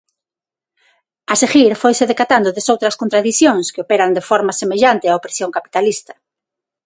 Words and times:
A 1.33 1.35
seguir 1.41 1.71
foise 1.83 2.09
decatando 2.11 2.55
desoutras 2.57 2.95
contradicións 3.01 3.65
que 3.73 3.81
operan 3.85 4.11
de 4.17 4.23
forma 4.29 4.53
semellante 4.61 5.05
á 5.11 5.13
opresión 5.19 5.49
capitalista. 5.57 6.13